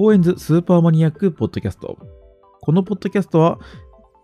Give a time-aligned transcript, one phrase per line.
[0.00, 1.98] 高円図スーパーマニアックポッドキャスト。
[2.62, 3.58] このポッドキャストは、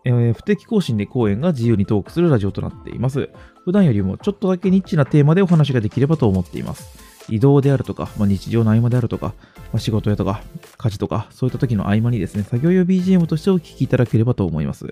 [0.05, 3.29] えー不定期更新で公演が自由にトークするラジオとなっています。
[3.63, 6.97] 普段よりもちょっとだけニッチなテーマでお話ができればと思っています。
[7.29, 9.35] 移動であるとか、まあ、日常の合間であるとか、
[9.71, 10.41] まあ、仕事やとか、
[10.79, 14.87] 家事とか、そういった時の合間にですね、作業用 BGM としてお聞きいただければと思います。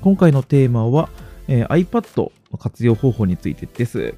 [0.00, 1.10] 今回のテーマは、
[1.46, 4.14] えー iPad の活用方法についてです。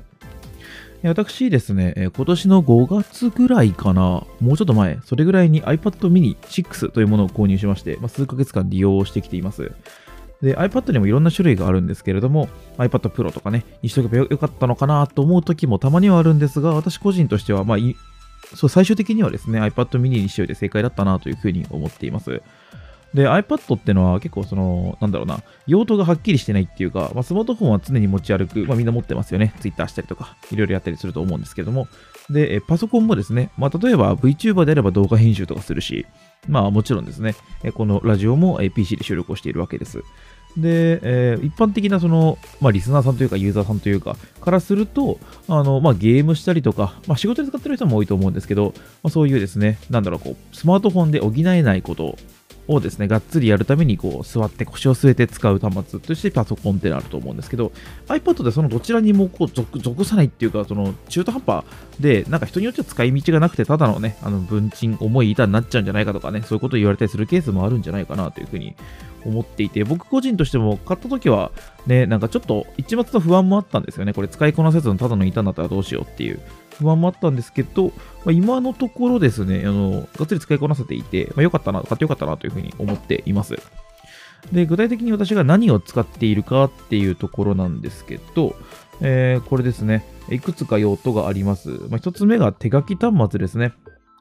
[1.08, 9.72] 私ですね、今年の5月ぐらいかな、もうちょっと前、それぐらいに iPad mini 6というものを購入しまして、まあ、数ヶ月間利用してきています。
[10.40, 12.48] で、iPad にもいろんな種類があるんですけれども、
[12.78, 17.78] iPad Pro とかね、にしとけばよかったのかなと思う時もたまにはあるんですが、私個人としては、まあ、
[18.54, 22.40] そう、最終的にはですね、iPad mini にしといて正解だったなというふうに思っています。
[23.14, 29.54] で、iPad ってのは結構その、なんだろうな、用途がはっきりしてないっていうか、まあ、スマートフォンは常に持ち歩く、まあ、みんな持ってますよね。
[29.60, 31.86] Twitter したりとか、いろいろやったりすると思うんですけども。
[32.28, 36.06] で、パソコンもですね、まあ、例えば VTuber であれば動画編集とかするし、
[36.48, 37.34] まあもちろんですね、
[37.74, 40.02] このラジオも PC で収録をしているわけです。
[40.56, 52.16] で、えー一般的なその、まあ、リスナーさんというかユーザーさんというか、からすると、あの、まあ、ゲームしたりとか、まあ、仕事で使ってる人も多いと思うんですけど、まあ、そういうですね、なんだろう、こう、スマートフォンで補えないこと
[52.68, 57.72] をですね、がっつりやるために、こう、座って腰を据えて使う端末としてパソコンってのあると思うんですけど、
[58.08, 61.64] iPad でそのどちらにもこう属属さないっていうか、その中途半端
[62.00, 68.74] で、なんか人によっては使い道がなくて、ただのね、あの文鎮、重い板になっちゃうんじゃないかとかね、そういうこと言われたりするケースもあるんじゃないかなというふうに
[69.24, 71.50] 思っていて、僕個人としても買った時は、
[71.86, 74.12] ね、なんかちょっと一末の不安もあったんですよね。
[74.12, 76.40] これ使いこなせずのただの板になったらどうしようっていう
[76.78, 77.92] 不安もあったんですけど、ま
[78.26, 83.56] あ、今のところですね、あの、がっつり使いこなせていて、まあ、よかったな、買ってよかったなというふうに思っています。
[84.52, 88.56] で、具体的に私が何を使っているかっていうところなんですけど、
[89.00, 91.70] えーこれですね、いくつか用途があります。
[91.88, 93.72] まあ、一つ目が手書き端末ですね。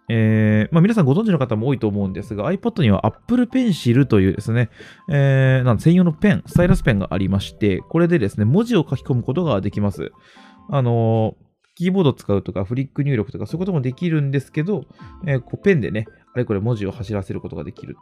[0.10, 4.70] えーまあ、皆さんご存知の方も多いと思うんですが、iPad には Apple Pencil というですね、
[5.10, 10.12] えーなん専用のペン、スタイラスペンがありまして、これでですね、文字を書き込むことができます。
[10.70, 11.36] あの
[11.76, 14.86] キーボードを使うとか、フリック入力とか、そういうこともできるんですけど、
[15.26, 17.98] えーこうペンでね、あれこれ文字を走らせることができる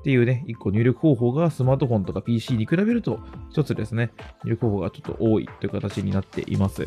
[0.00, 4.10] っていうね、一個入力方法がスマートフォンとか PC に比べると、一つですね、
[4.44, 6.86] 入力方法がちょっと多いという形になっています。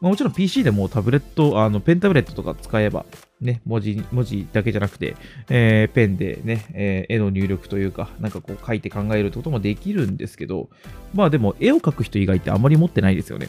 [0.00, 3.04] まあ、もちろん PC でもタブレット、あのペンタブレットとか使えば、
[3.40, 5.16] ね、文字、文字だけじゃなくて、
[5.48, 10.70] えーペンでね、えー絵の入力というか、なんかこう書いて考えるってこともできるんですけど、
[11.14, 13.48] まあでも絵を描く人以外ってあまり持ってないですよね。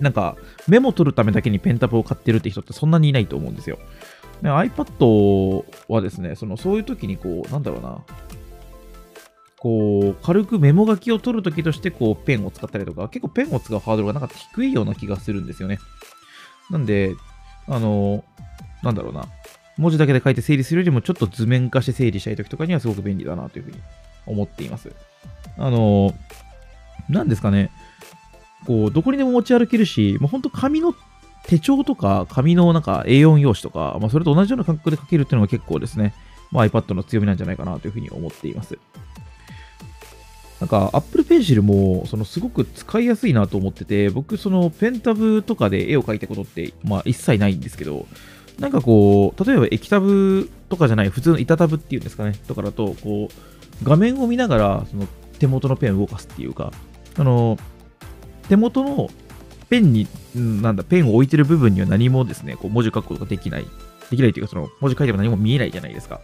[0.00, 0.36] なんか、
[0.68, 3.78] メモ取るためだけにペンタブを買ってるって人ってそんなにいないと思うんですよ。
[4.42, 8.04] iPad はですね、そのそういう時にこう、なんだろうな、
[9.64, 15.78] こう、軽くメモ書きを取るときとして、こう、ペンを使ったりとか、結構ペンを使うハードルがなんか低いような気がするんですよね。
[16.70, 17.14] なんで、
[17.66, 18.24] あの、
[18.82, 19.26] なんだろうな、
[19.78, 23.78] 文字だけで書いて整理するよりも、ちょっと図面化して整理したいときとかにはすごく便利だなというふうに
[24.26, 24.92] 思っています。
[25.56, 26.12] あの、
[27.08, 27.70] なんですかね、
[28.66, 30.94] こう、どこにでも持ち歩けるし、もう本当紙の
[31.46, 36.14] 手帳とか、紙のなんか A4 用紙とか、まあ、それと同じような感覚で書けるっていうのが結構ですね、
[36.50, 38.78] まあ、iPad の強みなんじゃないかなというふうに思っています。
[40.60, 48.06] なんか Apple Pencil もそのすごく使いやすいなと思ってて、僕そのペンタブとかで絵を描いたことって、まあ、一切ないんですけど、
[48.58, 55.08] なんかこう、例えば液タブとかじゃない、普通の板タブっていうんですかね、とかだと、こう、画面を見ながらその
[55.38, 56.72] 手元のペンを動かすっていうか、
[57.18, 57.58] あの、
[58.48, 59.08] 手元の
[59.68, 63.66] ペンに、なんだ、ペンを置いてる部分には何もですね、こう文字書くことができない。
[64.10, 66.20] できないというか、その文字書いても何も見えないじゃないですか。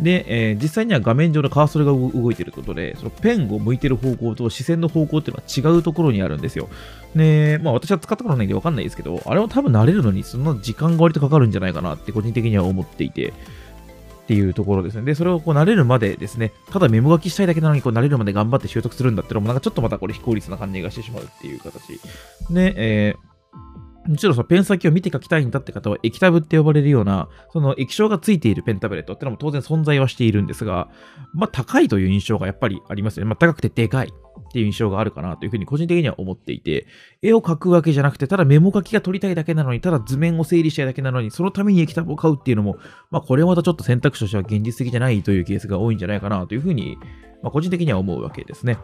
[0.00, 6.68] で、えー実際には画面上のカーソルが動いていることで、そのペンを向いてる方向と視線の方向っていうのは違うところにあるんですよ。
[7.14, 13.34] で、まあ私は使ったことないんでわかんないですけど、あれは多分慣れるのにそんな時間が割とかかるんじゃないかなって個人的には思っていて、
[14.30, 15.02] っていうところですね。
[15.02, 22.00] で、それをこう慣れるまでですね、ただメモ書きしたいだけなのにこう慣れるまで頑張って習得するんだってのも、なんかちょっとまたこれ非効率な感じがしてしまうっていう形。
[22.48, 23.30] で、えー
[24.06, 30.88] もちろんそのペン先を見て書きたいんだって方は液タブって呼ばれるような、その液晶がついているペンタブレットってのも当然存在はしているんですが、
[31.34, 33.28] まあ高いという印象がやっぱりありますよね。
[33.28, 34.12] まあ高くてでかい
[34.50, 36.86] っていう印象があるかなというふうに個人的には思っていて、
[37.22, 42.78] 絵を描くわけじゃなくて、ただメモ書きが取りたいだけなのに、ただ図面を整理したいだけなのに、そのために液タブを買うっていうのも、
[43.12, 46.98] まあこれはまたちょっと選択肢としては現実的じゃないというケースが多いんじゃないかなというふうに、
[47.42, 48.76] まあ個人的には思うわけですね。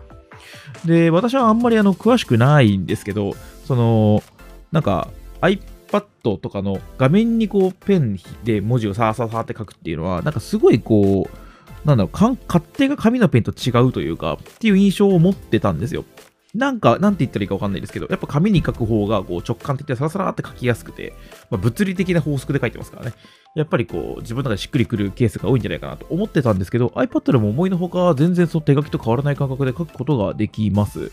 [0.84, 3.34] で、私はあんまりあの詳しくないんですけど、
[3.64, 4.22] その、
[4.70, 5.08] なんか
[5.40, 11.45] iPad とかの画面にこうペンで文字をさーさーさーって書くっていうのは、なんかすごいこう、
[11.86, 16.04] なんだろう、か勝手が紙のペンと違うというか、っていう印象を持ってたんですよ。
[16.52, 21.12] なんか、なんて言ったらいいかわかんないですけど、やっぱ紙に書く方がこう直感的でサラサラって書きやすくて、
[21.48, 23.14] まあ、物理的な法則で書いてますからね。
[23.54, 31.12] やっぱりこう、自分の中でしっくりくるケースが多いんじゃないかなと思ってたんですけど、iPad でも思いのほか全然その手書きと変わらない感覚で書くことができます。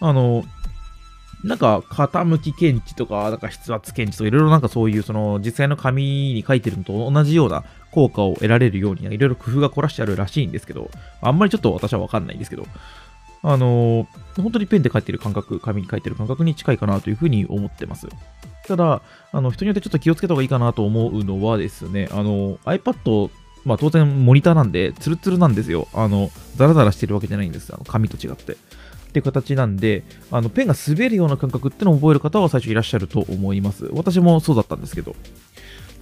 [0.00, 0.44] あの、
[1.44, 12.66] なんか、傾き検知とか、なんか筆圧検知とか、いろいろなんかそういう、その、実際の紙に書いてるのと同じような効果を得られるように、いろいろ工夫が凝らしてあるらしいんですけど、あんまりちょっと私はわかんないんですけど、
[13.42, 18.08] あのー、本当にペンで書いてる感覚、紙に書いてる感覚に近いかなというふうに思ってます。
[18.66, 19.02] ただ、
[19.32, 23.30] あの、人によってちょっと気をつけた方がいいかなと思うのはですね、あの、iPad、
[23.66, 25.88] まあ当然モニターなんで、ツルツルなんですよ。
[25.92, 27.70] あの、ザラザラしてるわけじゃないんです。
[27.74, 28.56] あの、紙と違って。
[29.14, 30.02] って形なんで、
[30.32, 33.88] あのペンが滑るような感覚ってのを覚える方は最初いらっしゃると思います。
[33.92, 35.14] 私もそうだったんですけど。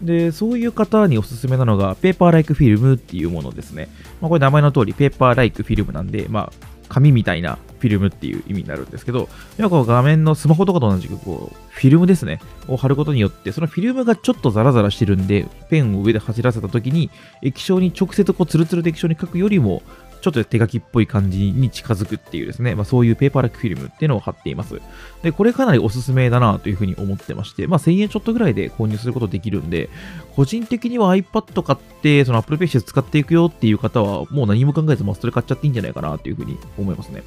[0.01, 3.89] で、そういう方におすすめなのが、ペーパーライクフィルムっていうものですね。
[4.21, 6.53] まあ、これ名前の通り、ペーパーライクフィルムなんで、まあ、
[6.89, 9.29] 紙みたいなフィルムっていう意味になるんですけど、
[9.59, 17.11] 要はこう画面のスマホとかと同じくこうフィルムですね、を貼ることによって、そのフィルムがちょっとザラザラしてるんで、ペンを上で走らせた時に、
[17.43, 19.83] 液晶に直接こうツルツルで液晶に書くよりも、
[20.23, 24.81] ちょっと手書きっぽい感じに近づくっていうですね、まあ、そういうペーパーラックフィルムっていうのを貼っています。
[25.23, 29.91] で、これかなりおすすめだなというふうに思ってまして、まあ、1000円ちょっとぐらいで購入することできるんで、
[30.37, 37.25] 個人的には iPad 買って、その Apple Pay 使っていくよっていう方は、もう何も考えず、まあ、それ買っちゃっていいんじゃないかなというふうに思いますね。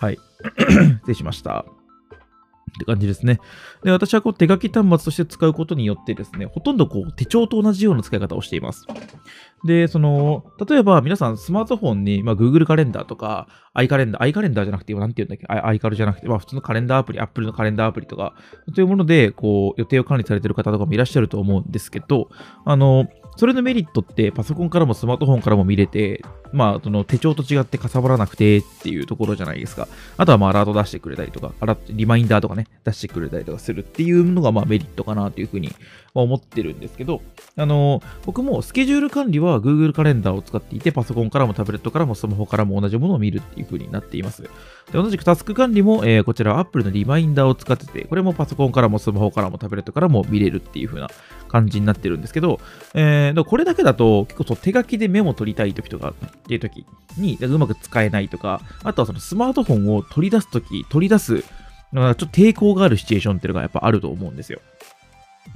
[0.00, 0.18] はい。
[0.58, 1.81] 失礼しました。
[2.76, 3.38] って感じですね。
[3.84, 8.86] で、私はこう手書き端末として使うことによってですね、ほとんどこう手帳と同じような使い方をしています。
[9.64, 18.34] で、その、例えば皆さんスマートフォンに、まあ、Google カレンダーとか、 iカレンダー、 iカレンダーじゃなくて、今なんて言うんだっけ iCalじゃなくて、まあ、普通のカレンダーアプリ、Apple のカレンダーアプリとか、
[18.74, 22.28] というもので、こう、予定を管理されている方とかもいらっしゃると思うんですけど、
[22.64, 29.88] あの、それのメリットってパソコンからもスマートフォンからも見れて、まあ、その手帳と違ってかさばらなくてっていうところじゃないですか。
[30.18, 35.72] あとはまあアラート出してくれたりとか、アラリマインダーとかね、出してくれたりとかするっていうのがまあメリットかなというふうに
[36.14, 37.22] 思ってるんですけど、
[37.56, 44.42] あの、僕もスケジュール管理は Google カレンダーを使っていて、パソコンからもタブレットからもスマホからも同じものを見るっていう風になっています。
[44.42, 44.48] で
[44.92, 51.08] 同じくタスク管理も、えー、こちら Apple のリマインダーを使ってて、これもパソコンからもスマホからもタブレットからも見れるっていう風な
[51.52, 52.60] 感じになってるんですけど、
[52.94, 56.86] えー、これだけだと結構手書きでメモ取りたい時とかっていう時
[57.18, 64.60] にうまく使えないとか、あとはそのスマートフォンを取り出す時、取り出す、ちょっと抵抗があるシチュエーションっていうのがやっぱあると思うんですよ。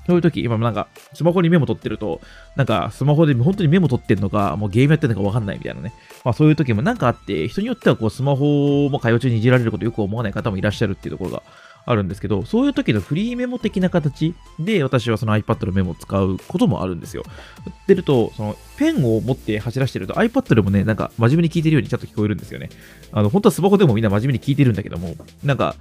[0.07, 2.21] そういう時、今もなんか、スマホにメモ取ってると、
[2.57, 5.93] なんか、スマホで本当にメモ取ってんのか、もうゲームやってんのかわかんないみたいなね。
[6.25, 11.43] まあそういう時もなんかあって、人によってはこう、スマホも会話中にいじられることよく思わない方もいらっしゃるっていうところが
[11.87, 17.23] あるんですけど、そういう時のフリーメモ的な形で、私はその iPad のメモを使うこともあるんですよ。
[17.65, 22.71] 売ってると、その、ペンを持って走らせてると iPad でもね、なんか真面目に聞いてるようにちゃんと聞こえるんですよね。
[23.13, 25.77] あの、本当はスマホでもみんな真面目に聞いてるんだけども、なんか、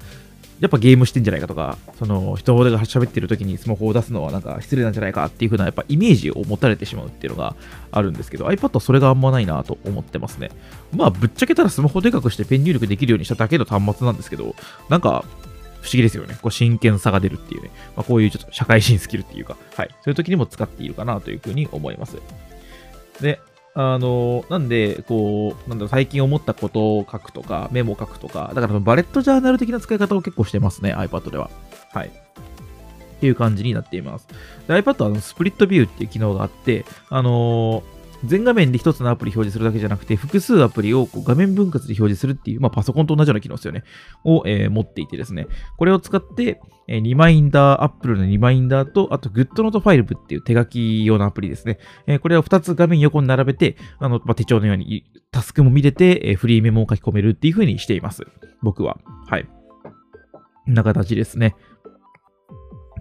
[0.62, 7.56] やっぱゲームしてんじゃないかとか、その人が喋ってる時にスマホを出すのはなんか失礼なんじゃないかっていう風なやっぱイメージを持たれてしまうっていうのが
[7.92, 10.52] あるんですけど、iPad はそれがあんまないなと思ってますね。
[10.96, 14.56] まあぶっちゃけたらスマホでかくしてペン入力できるようにしただけの端末なんですけど、
[14.88, 15.25] なんか
[15.86, 16.36] 不思議ですよね。
[16.42, 17.70] こう真剣さが出るっていうね。
[17.96, 19.90] まあ、こういうちょっと社会人スキルっていうか、はい。
[20.02, 22.18] そういう時にも使っているかなというふうに思います。
[23.22, 23.40] で、
[23.76, 31.52] あの、なんで、こう、なんだろう最近思ったことを書くとか、メモを書くとか、だからバレットジャーナル的な使い方を結構してますね、iPad では。
[31.94, 32.08] はい。
[32.08, 32.12] っ
[33.20, 34.28] ていう感じになっています。
[34.68, 43.84] で iPad はあのスプリットビューっていう機能があって、あのー全画面で一つのアプリ表示するだけじゃなくて、複数アプリをこう画面分割で表示するっていう、まあ、パソコンと同じような機能ですよね。
[44.24, 45.48] を、えー、持っていてですね。
[45.78, 51.80] これを使って、えー、リマインダー、Apple のリマインダーと、あと GoodNote ファイルブっていう手書き用のアプリですね。
[52.07, 58.24] えー、これを2つ画面横に並べて、あの、まあ、手帳のようにタスクも見れて、え、フリーメモを書き込めるっていう風にしています。
[58.62, 58.98] 僕は。
[59.28, 59.45] はい。
[60.66, 61.56] こんな形ですね。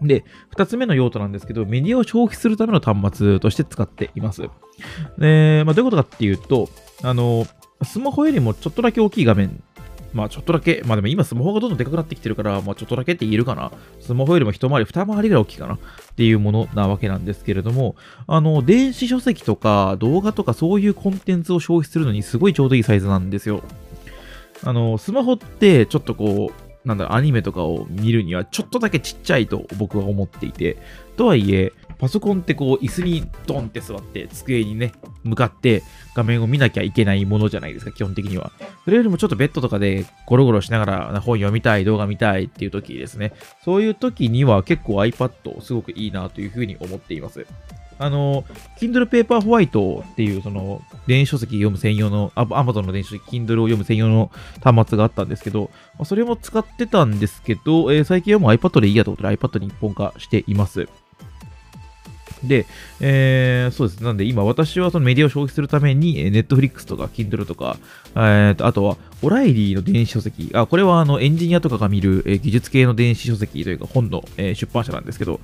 [0.02, 4.42] で、二つ目の用途なんですけど、メディアを消費するための端末として使っています。
[5.18, 6.68] で、まあ、どういうことかっていうと、
[7.02, 7.46] あの、
[7.82, 9.62] スマホよりもちょっとだけ大きい画面、
[10.14, 13.72] まあちょっとだけ、まあでも今スマホがどんどんでかくなってきてるから、まあちょっとだけって言えるかな。
[14.00, 15.78] スマホよりも一回り、二回りぐらい大きいかなっ
[16.16, 17.96] ていうものなわけなんですけれども、
[18.28, 23.62] あの、電子書籍とか動画とかそういうコンテンツを消費するのにすごいちょうどいいサイズなんですよ。
[24.62, 30.76] あの、スマホってちょっとこう、なんだろアニメとかを見るにはちょっとだけちっちゃいと僕は思っていて、
[31.16, 35.82] とはいえ、パソコンってこう椅子にドンって座って机にね、向かって
[36.14, 38.52] 画面を見なきゃいけないものじゃないですか、基本的には。
[38.84, 43.32] それよりもちょっとベッドとかでゴロゴロしながら本読みたい、動画見たいっていう時ですね。
[43.64, 47.46] そういう時には結構 iPad すごくいいなというふうに思っています。
[47.98, 48.44] あの、
[48.78, 54.30] Kindle Paperwhite っていうその電子書籍読む専用の、Amazon の電子書籍 Kindle を読む専用の
[54.62, 55.70] 端末があったんですけど、
[56.04, 60.88] それも使ってたんですけど、えー、最近はもう iPad でいいやということで iPad に一本化しています。
[62.42, 62.66] で、
[63.00, 64.02] えー、そうです。
[64.02, 67.78] なんで今私はそのメディアを消費するために、ネットフリックスとか Kindle とか、
[68.14, 75.40] えー、とあとはオライリーの電子書籍、あ、これはあのエンジニアとかが見る、えー、技術系の電子書籍というか本の、えー、出版社なんですけど、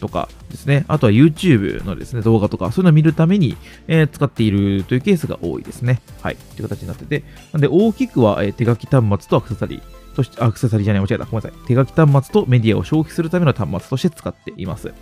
[0.00, 3.56] とかですね、あとは YouTube のですね、動画とか、そういうのを見るために、
[3.88, 6.00] えー、使っているというケースが多いですね。
[6.22, 6.36] はい。
[6.36, 11.24] という形になってて、なんで大きくは、えー、手書き端末とアクセサリー、として、アクセサリーじゃない、間違えた。
[11.24, 11.66] ごめんなさい。
[11.66, 14.92] 手書き端末とメディアを消費するための端末として使っています。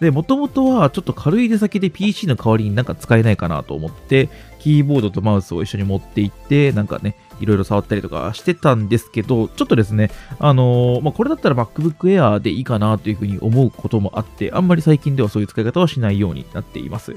[0.00, 4.28] で、もともとはちょっと軽い出先で PC の代わりになんか使えないかなと思って、
[4.58, 17.16] キーボードとマウスを一緒に持っていって、なんかね、いろいろ触ったりとかしてたんですけど、ちょっとですね、あのー、まあ、これだったら MacBook Air でいいかなというふうに思うこともあって、あんまり最近ではそういう使い方はしないようになっています。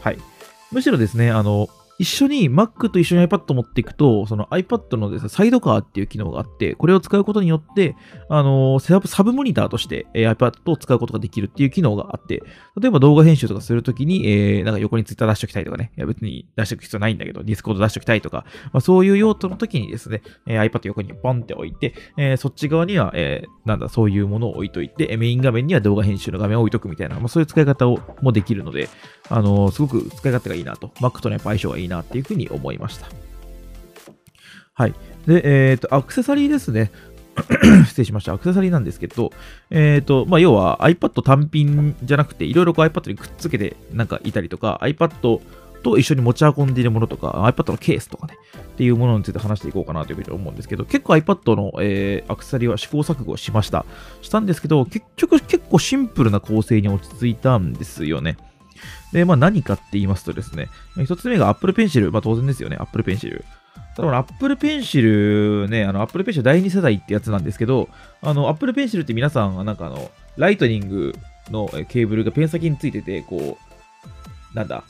[0.00, 0.18] はい。
[0.70, 7.96] むしろですね、あの、一緒に Mac と一緒に iPad 持っていくと、その iPad のですね、サイドカーっていう機能があって、これを使うことによって、
[8.28, 12.42] あのー、サブモニターとして、えー、iPad を使うことができるっていう機能があって、
[12.80, 28.88] 例えば動画編集とかするときに、えー、なんか横に Twitter 出しておきたいとかね、いや別に出しておく必要ないんだけど、Discord 出しておきたいとか、まあ、そういう用途の時にですね、えー、iPad 横にポンって置いて、えー、そっち側には、えー、なんだ、そういうものを置いといて、メイン画面には動画編集の画面を置いとくみたいな、まあ、そういう使い方をもできるので、
[29.30, 33.06] あの、すごく使い勝手がいいなと、Mac とのやっぱ相性がいいなっていうふうに思いました。
[34.74, 34.94] はい。
[35.26, 36.90] で、えっ、ー、と、アクセサリーですね。
[37.86, 38.32] 失礼しました。
[38.32, 39.32] アクセサリーなんですけど、
[39.70, 45.40] えっ、ー、と、まあ、要は iPad 単品じゃなくて、いろいろ iPad にくっつけてなんかいたりとか、iPad
[45.82, 53.84] と一緒に持ち運んでいるものとか、iPad のケースとかね、っていうものについて話していこうかなというふうに思うんですけど、結構 iPad の、えー、アクセサリーは試行錯誤しました。
[54.22, 58.36] したんですけど、結局結構シンプルな構成に落ち着いたんですよね。
[59.12, 60.68] で、まあ何かって言いますとですね、
[61.04, 62.10] 一つ目が Apple Pencil。
[62.10, 63.42] まあ当然ですよね、Apple Pencil。
[63.96, 67.88] ただ、Apple Pencil ね、あの、Apple Pencil 第2世代ってやつなんですけど、
[68.22, 71.14] あの、Apple Pencil って皆さん、なんかあの、ライトニング
[71.50, 73.58] のケーブルがペン先についてて、こ
[74.54, 74.84] う、なんだ、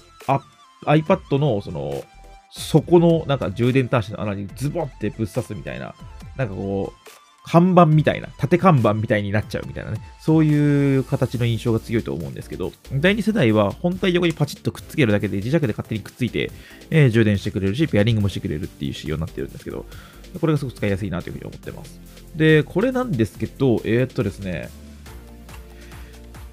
[0.87, 2.03] iPad の、その、
[2.51, 5.95] 底の、なんか充電端子の穴にズボンってぶっ刺すみたいな、
[6.37, 7.18] なんかこう、
[7.51, 16.51] 看板みたいな、縦看板みたいになっちゃうみたいなね、そういう形の印象が強いと思うんですけど、第2世代は本体横にパチッとくっつけるだけで磁石で勝手にくっついて、
[16.91, 19.87] えー、充電してくれるし、ペアリングもしてくれるっていう仕様になってるんですけど、
[20.39, 21.99] これがすごく使いやすいなというふうに思ってます。
[22.37, 24.69] で、これなんですけど、えー、っとですね、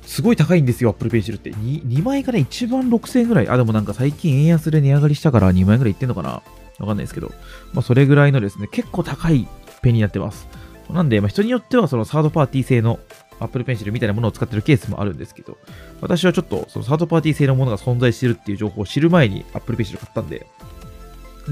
[0.05, 1.51] すごい高いんですよ、Apple Pencil って。
[1.51, 3.49] 2, 2枚かね、1万6000円ぐらい。
[3.49, 6.29] あ、でもなんか最近円安で値上がりしたから2万円ぐらいいってんのかな？
[6.29, 6.43] わ
[6.79, 7.31] かんないですけど、
[7.73, 9.45] まあそれぐらいのですね、結構高い
[9.81, 10.47] ペンになってます。
[10.89, 12.99] なんで、まあ、人によってはそのサードパーティー製の
[13.39, 15.57] Apple Pencil みたいなものを使ってるケースもあるんですけど、
[16.01, 20.47] 私はちょっとそのサードパーティー製のものが存在してるっていう情報を知る前に Apple Pencil 買ったんで、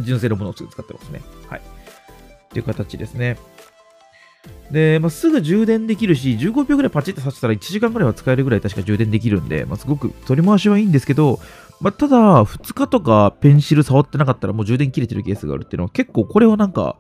[0.02, 1.22] 純正のものを使ってますね。
[1.48, 1.60] はい。
[1.60, 3.38] っていう形ですね。
[4.72, 11.40] で、まあ、すぐ充電できるし、15秒ぐらいパチッとさせたら1時間ぐらいは使えるぐらい確か充電できるんで、まあ、すごく取り回しはいいんですけど、
[11.80, 16.98] まあ、ただ、2日とかペンシル触ってなかったらもう充電切れてるケースがあるっていうのは結構これはなんか、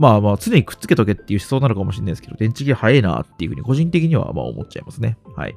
[0.00, 5.18] まあまあ、常にくっつけとけっていう思想なのかもしれないですけど、電池切れ早いなっていうふうに個人的にはまあ思っちゃいますね。
[5.36, 5.54] はい。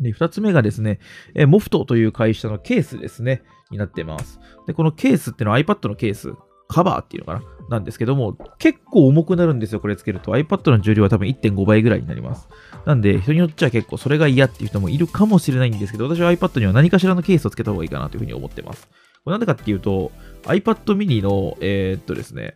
[0.00, 0.98] で、二つ目がですね、
[1.34, 4.40] えモフトという会社のケースですね、になってます。
[4.66, 6.32] で、このケースっていうのは iPad のケース、
[6.68, 10.32] カバーっていうのかななんですけども、結構重くなるんですよ、これつけると。
[10.32, 12.48] iPad の重量は多分1.5倍ぐらいになります。
[12.86, 18.88] なんで、人によっちゃ結構それが嫌っていう人もいるかもしれないんですけど、私は iPad には何かしらのケースをつけた方がいいかなというふうに思ってます。
[19.24, 20.12] これなんでかっていうと、
[20.46, 22.54] iPad mini の、えー、っとですね、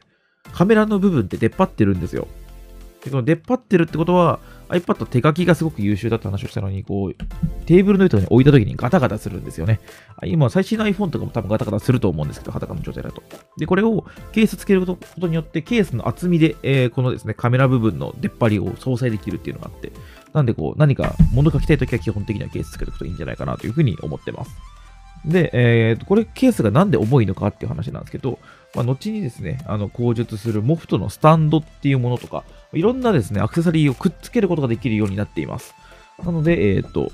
[0.52, 2.26] カメラの部分って出っ張ってるんですよ。
[3.04, 7.14] で、この出っ張ってるってことは、iPad 手書きがすごく優秀だって話をしたのに、こう、
[7.64, 9.80] テーブルの上に置いた時にガタガタするんですよね。
[10.24, 13.22] 今、最新の iPhone とかも多分ガタガタすると思うんですけど、裸の状態だと。
[13.56, 19.92] で、これをケースつけることによって、ケースの厚みで、えー、このですね、カメラ部分の出っ張りを相殺できるっていうのがあって、
[20.32, 24.50] なんでこう、何か物書きたいときは基本的にはケースつけておくといいんじゃないかなというふうに思ってます。
[25.24, 28.38] で、えー、これケースがなんで重いのかっていう話なんですけど、
[28.74, 35.74] まあ、後にですね、あの、口述するモフトのスタンドっていうものとか、いろんなですね、アクセサリーをくっつけることができるようになっています。
[36.24, 37.10] なので、えっ、ー、と、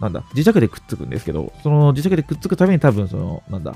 [0.00, 3.74] なんだ、磁石でくっつくんですけど、その磁石でくっつくために多分、その、なんだ、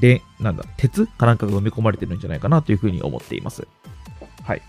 [0.00, 3.66] で、なんだ、鉄かなんかが埋め込まれてるんじゃないかなというふうに思っています。
[4.42, 4.62] はい。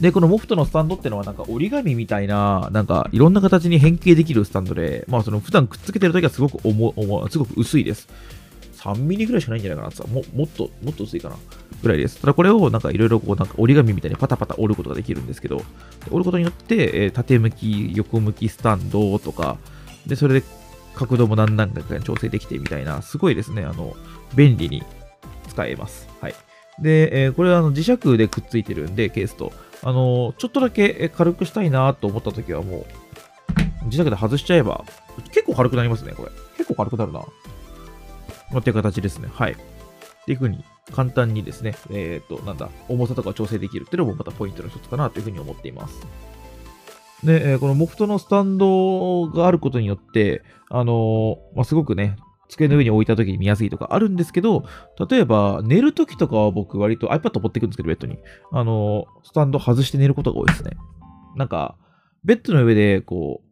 [0.00, 8.08] で、このモフトのスタンドってのはなんか折り紙みたいな、なんかいろんな形に変形できるスタンドで、まあその普段くっつけてるときはすごく重、重、すごく薄いです。
[8.78, 11.36] 3ミリぐらいしかないんじゃないかなってももっと、もっと薄いかな
[11.82, 12.20] ぐらいです。
[12.20, 15.62] ただこれをなんかいろいろこうなんか折り紙みたいにパタパタ折ることができるんですけど、
[16.10, 19.58] 折ることによって、えー、縦向き、横向きスタンドとか、
[20.06, 20.46] で、それで
[20.94, 23.96] 角度も何段階か調整できてみたいな、すごいですね、あの、
[24.36, 24.84] 便利に
[25.48, 26.08] 使えます。
[26.20, 26.34] はい。
[26.80, 29.52] で、えー、これはあの磁石でくっついてるんで、ケースと。
[29.82, 32.86] あのー、ちょっとだけ軽くしたいなと思った時はもう、
[33.88, 34.84] 磁石で外しちゃえば、
[35.32, 36.30] 結構軽くなりますね、これ。
[36.56, 37.22] 結構軽くなるな。
[38.52, 39.28] まっていう形ですね。
[39.32, 39.52] はい。
[39.52, 39.56] っ
[40.24, 46.06] ていう風に簡単にですね、えっ、ー、と、なんだ、重さとか調整できるっていうのもまたポイントの一つかなという風に思っています。
[47.24, 52.16] で、えー、このモフトのスタンドがあることによって、あのー、まあ、すごくね、
[52.48, 54.64] 机の上に置いた時に見やすいとかあるんですけど、
[55.10, 58.18] 例えば寝る時とかは僕割と iPad 持ってくんですけど、ベッドに。
[58.52, 60.72] あの、スタンド外して寝ることが多いですね。
[61.36, 61.76] なんか、
[62.24, 63.42] ベッドの上でこ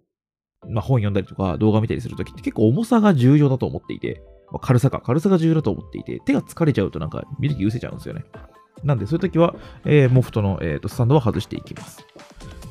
[0.63, 8.25] う、まあ、本読んだりとか動画見たりするときって結構重さが重要だと思っていて、まあ、軽さか、軽さが重要だと思っていて、手が疲れちゃうとなんか見る気失せちゃうんですよね。
[8.85, 12.07] なんで、そういう時は、えー、モフトの、えーと、スタンドは外していきます。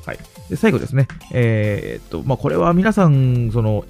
[0.06, 0.18] はい。
[0.48, 1.08] で、最後ですね。
[1.32, 3.84] えー、っと、まあ、これは皆さん、その、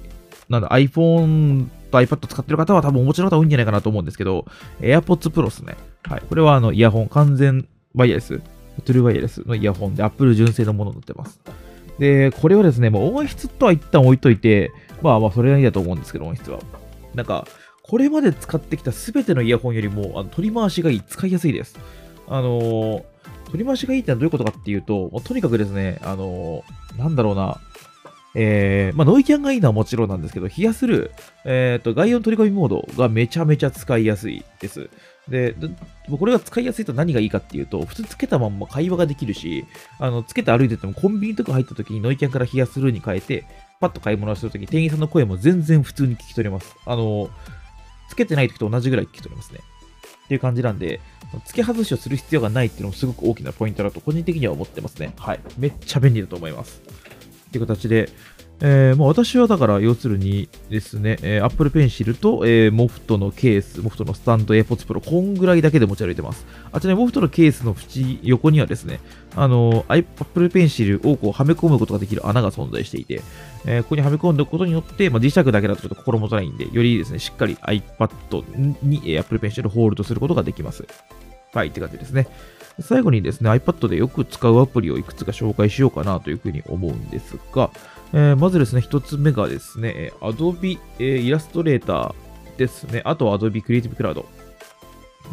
[0.49, 4.45] なんだ、iPhone と iPad 使ってる方は多分お持ちの方多いんじゃないかなと思うんですけど、
[4.79, 5.75] AirPods Pro ですね。
[6.03, 6.21] はい。
[6.27, 11.39] これはあの、イヤホン、完全ワイヤレス、トゥルーワイヤレスのイヤホンで Apple 純正のものになってます。
[11.99, 16.59] で、これはですね、もう音質とは一旦置いといて、まあまあそれなりだと思うんですけど、音質は。
[17.15, 17.47] なんか、
[17.81, 21.79] これまで使ってきたすべてのイヤホンよりもあの取り回しがいい、使いやすいです。
[22.27, 23.03] あのー、
[23.45, 27.59] 取り回しがいいってのはどういうことかっていうと、とにかくですね、あのー、なんだろうな、
[28.39, 31.09] えー、まあ、ノイキャンがいいのはもちろんなんですけど、冷やする、
[31.43, 34.91] えっ、ー、と、外音取り込みモードがめちゃめちゃ使いやすいです。
[35.27, 35.55] で、
[36.07, 39.65] これが使いやすいと何がいいかっていうと、普通つけたまんま会話ができるし、
[39.97, 43.43] あの、つけて歩いててもコンビニとか入った時にノイキャンから冷やするに変えて、
[43.79, 46.75] パッと買い物をするとき、店員さんの声も全然普通に聞き取れます。
[46.85, 47.31] あの、
[48.07, 49.61] つけてない時と同じぐらい聞き取れますね。
[50.25, 50.99] っていう感じなんで、
[51.47, 55.13] 付け外しをする必要がないっていうのもすごく大きなポイントだと個人的には思ってますね。
[55.17, 55.39] はい。
[55.57, 56.81] めっちゃ便利だと思います。
[57.57, 58.09] っていう形で、
[58.59, 66.45] えー、もう私はだから要するにですね、えー、Apple Pencil と、えー、モフトのケース、モフトのスタンド AirPods Pro、こんぐらいだけで持ち歩いてます。
[66.71, 68.99] あちらにモフトのケースの縁、横にはですね、
[69.35, 73.21] あの、Apple Pencil をこうはめ込むことができる穴が存在していて、
[73.65, 80.85] えー、ここにはめ込んでおくことによって、まあ、磁石だけだとちょっと心もとないんで、よりですね、しっかり iPad に Apple Pencil をホールドすることができます。
[81.53, 82.27] はい、って感じですね。
[82.79, 87.71] 最後にですね、iPad でよく使うアプリをいくつか紹介しようかなというふうに思うんですが、
[88.13, 93.01] えー、まずですね、一つ目がですね、Adobe、えー、イラストレーターですね。
[93.03, 94.23] あと Adobe Creative Cloud。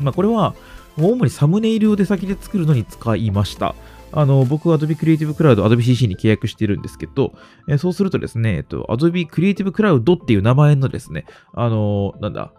[0.00, 0.54] まあ、これは、
[0.96, 3.74] 主にサムネイルを出先で作るのに使いました。
[4.12, 7.34] あの、僕は Adobe Creative Cloud、Adobe CC に契約してるんですけど、
[7.68, 12.52] えー、そうするとですね、えっと、Adobe Creative Cloud っていう名前のですね、あの、なんだ、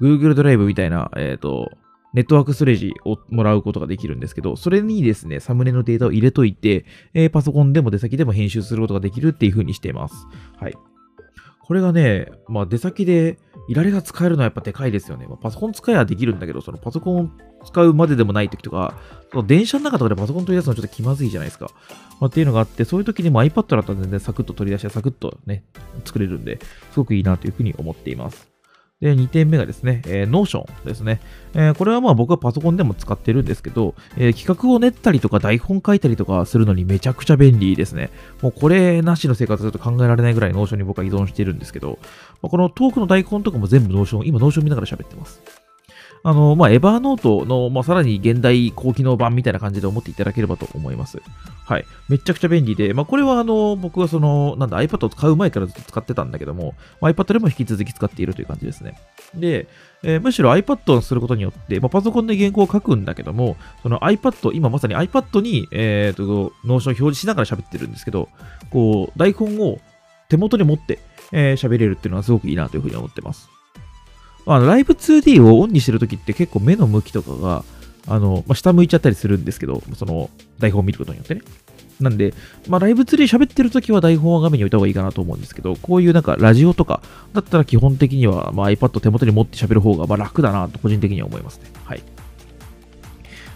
[0.00, 1.70] Google ドライブみたいな、えっ、ー、と、
[2.16, 10.14] ネットワークストレージをもらうことができるんですけど、それにですね、サムネのデータを入れといて、えー、パソコンでも出先でも編集することができるっていう風にしています。
[10.56, 10.74] はい。
[11.60, 15.26] これがね、まあ出先でいられが使えるのはやっぱでかいですよね。
[15.26, 17.30] まあ、パソコン使えばできるんだけど、そのパソコンを
[17.66, 18.94] 使うまででもない時とか、
[19.30, 21.70] その電車の中とかでパソコン取り出すのちょっと気まずいじゃないですか。
[22.18, 25.64] まあ、っていうのがあって、そういう時にも iPad だったら全然サクッと取り出してサクッとね、
[26.06, 26.58] 作れるんで、
[26.92, 28.55] すごくいいなというふうに思っています。
[29.00, 31.20] で、2点目がですね、えー、Notion ですね。
[31.52, 38.08] えー、これはまあ僕はパソコンでも使ってるんですけど、えー、企画を練ったりとか台本書いたりとかするのにめちゃくちゃ便利ですね。
[38.40, 41.98] もうこれなしの生活だと考えられないぐらい Notion に僕は依存してるんですけど、
[42.40, 45.65] まあ、このトークの台本とかも全部 Notion、今 Notion 見ながら喋ってます。
[46.26, 51.22] あの、まあ、エバーノートの、まあ、さらに現代高機能版みたいな感じで思っていただければと思います。
[51.64, 51.84] はい。
[52.08, 58.98] めちゃくちゃ便利で、まあ、これはあの、僕はその、なんだ、iPad を買う前からずっと使ってたんだけども、まあ、iPad でも引き続き使っているという感じですね。
[59.36, 59.68] で、
[60.02, 68.28] えー、むしろ iPad をすることによって、まあ、パソコンで原稿を書くんだけども、その iPad、今まさに iPad に、えっ、ー、と、 Notion を表示しながら喋ってるんですけど、
[68.70, 69.78] こう、台本を
[70.28, 70.98] 手元に持って、
[71.30, 73.48] えー、喋れるっていうのはすごくいいなというふうに思ってます。
[74.46, 77.64] あのライブ 2D をオンにしてるときって結構目の向きとかが、
[78.06, 81.42] あの、まあ、下向いちゃったりするんですけど、その台本を見ることによってね。
[82.00, 82.34] なんで、
[82.68, 91.70] まあ、ライブ 2D 喋ってるときは台本は画面に置いた方がいいかなと思うんですけど、こういうなんかラジオとかだったら基本的には、まあ、iPad 手元に持って喋る方がまあ楽だなと個人的には思いますね。
[91.84, 92.02] はい。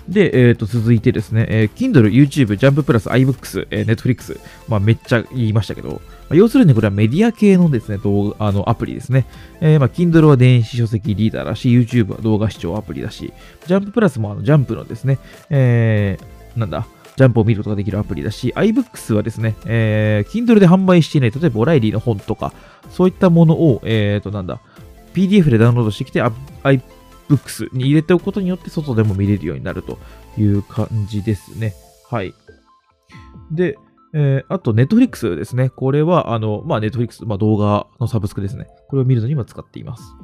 [0.08, 6.00] で、えー、と続いてですね、えー、Kindle、YouTube、Jump プラス、iBooks、えー、Netflix、まあ、めっちゃ言いましたけど、
[6.30, 9.26] まあ、要するにこれはメディア系のですね、動画、あの、アプリですね。
[9.60, 13.32] えー、まあ、Kindle は電子書籍リーダーだし、YouTube は動画視聴アプリだし、
[13.66, 15.18] Jump プラスもあの、ジャンプのですね、
[15.50, 22.52] えー、なんだ、ジャンプを見ることができるアプリだし、iBooks はですね、えー、Kindle で販売していない、例えばオライリーの本とか、
[22.90, 24.60] そういったものを、えーと、なんだ、
[25.12, 29.98] PDF でダウンロードしてきて、iBooks に入れておくことによって、外でも見れるようになると
[30.38, 31.74] いう感じですね。
[32.08, 32.32] はい。
[33.50, 33.76] で、
[34.12, 35.70] えー、あと、ネットフリックスですね。
[35.70, 38.66] これは、あの、まあ、ネットフリックス、まあ、動画のサブスクですね。
[38.88, 40.14] これを見るのに今使っています。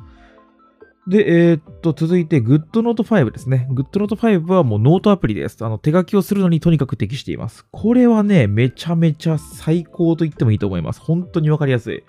[1.07, 3.69] で、えー、っと、続いて GoodNote5 ですね。
[3.71, 5.65] GoodNote5 はもうノートアプリです。
[5.65, 7.65] あの、手書きをするのにとにかく適しています。
[7.71, 11.01] これはね、めちゃめちゃ最高と言ってもいいと思います。
[11.01, 12.03] 本当にわかりやすい。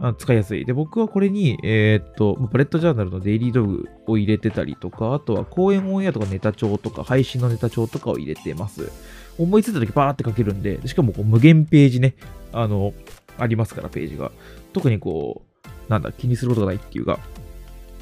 [0.00, 0.64] あ使いやすい。
[0.64, 8.90] で、僕はこれに、えー、っと、バレットジャーナルのデイリーログを入れてたりとか、あとは公園オンエアとかネタ帳とか、配信のネタ帳とかを入れてます。
[9.38, 12.14] 思いついた時バーって書けるんで、しかもこう無限ページね、
[12.52, 12.92] あの、
[13.38, 14.30] ありますから、ページが。
[14.72, 15.42] 特にこ
[15.88, 17.18] う、なんだ、気にすることがないっていうか、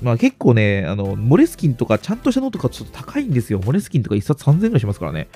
[0.03, 3.61] まあ結構ね、あの、モレスキンとかちゃんとしたノートがちょっと高いんですよ。
[3.64, 5.29] モレスキンとか一冊3000円ぐらいしますからね。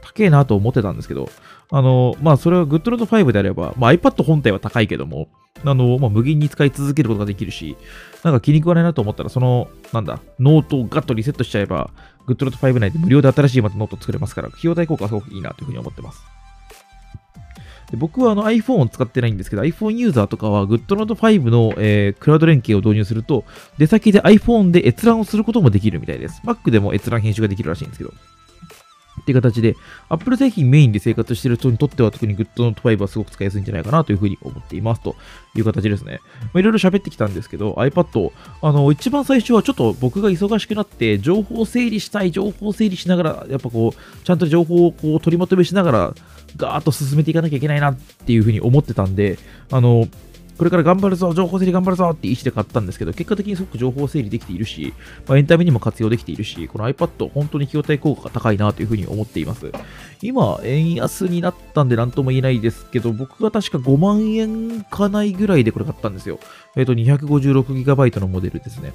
[0.00, 1.30] 高えなと思ってたんですけど、
[1.70, 5.28] あの、まあそれは GoodNote5 であれば、まあ iPad 本体は高いけども、
[5.64, 7.76] あの、まあ無限に使い続けることができるし、
[8.22, 11.90] なんか気に食わないなと思ったら、その、なんだ、ノートをガッとリセットしちゃえば、
[12.26, 16.22] GoodNote5 内で無料で新しいまたノート作れますから、費用対効果はすごくいいなというふうに思ってます。
[17.90, 23.44] で僕はあの iPhone を使ってないんですけど、iPhone ユーザーとかは GoodNote5 の、えー、クラウド連携を導入すると、
[23.78, 26.40] 出先で iPhone で閲覧をすることもできるみたいです。
[26.44, 28.12] Mac でも閲覧編集ができるらしいんですけど。
[29.20, 29.76] っていう形で、
[30.08, 35.16] Apple 製品メインで生活してる人にとっては特に GoodNote5 はすごく使いやすいんじゃないかなというふうに思っていますと
[35.54, 36.20] いう形ですね。
[36.54, 46.14] いろいろ喋ってきたんですけど、iPad、あの、一番最初はちょっと僕が忙しくなって、情報整理したい、情報整理しながら、やっぱこう、ちゃんと情報をこう取りまとめしながら、
[46.56, 49.38] ガーッと進めていかなきゃいけないなっていうふうに思ってたんで、
[49.70, 50.08] あの、
[50.56, 54.94] これから頑張るぞ、情報整理頑張るぞって意思で買ったんですけど、結果的にすごく情報整理できているし、
[55.26, 59.72] まあ、エンタメにも活用できているし、この iPad、本当に費用対効果が高いなというふうに思っています。
[60.22, 66.38] 今、円安になったんで何とも言えないですけど、僕が確か5万円かないぐらいでこれ買ったんですよ。
[66.76, 68.92] えっ、ー、と、256GB のモデルですね。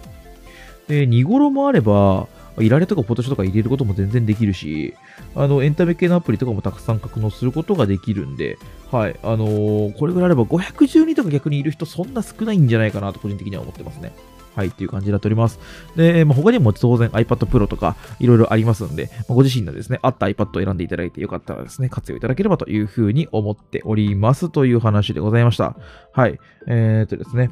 [0.88, 2.28] で、見頃もあれば、
[2.62, 4.94] いられとかフォトシとか入れることも全然できるし、
[5.36, 8.58] あの、エンタメ系のアプリとかもたくさん格納することができるんで、
[8.92, 14.14] はい、あのー、これぐらいあれば512とか逆にいる人そんな少ないんじゃないかなと個人的には思ってますね。
[14.56, 15.60] はい、っていう感じになっております。
[15.96, 25.78] で、まあ、他にも当然 iPad Pro とかいろいろありますんで、まあ、ご自身のですね、あった iPad を選んでいただいてよかったらですね、活用いただければというふうに思っておりますという話でございました。
[26.12, 26.40] はい。
[26.68, 27.52] えー、っとですね。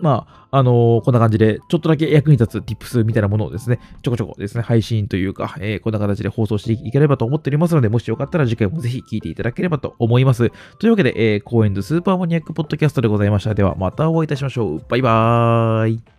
[0.00, 10.50] まあ、あのー、こんな感じで、ちょっとだけ役に立つ tips みたいなものをですね、ちょこちょこですね、配信というか、えー、こんな形で放送していければと思っておりますので、もしよかったら次回もぜひ聴いていただければと思います。
[10.78, 13.54] というわけで、えー、公演のスーパーマニアックポッドキャストでございました。
[13.54, 14.82] では、またお会いいたしましょう。
[14.88, 16.15] バイバーイ。